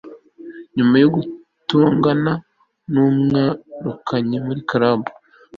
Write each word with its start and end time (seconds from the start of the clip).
nyuma 0.75 0.95
yo 1.03 1.07
gutongana, 1.15 2.31
bamwirukanye 2.93 4.37
muri 4.45 4.61
club 4.69 5.01